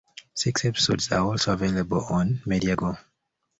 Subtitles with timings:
[0.33, 2.97] Six episodes are also available on Media Go.